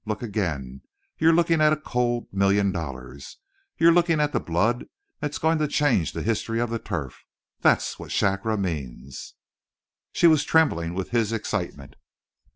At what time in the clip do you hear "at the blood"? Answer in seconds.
4.19-4.85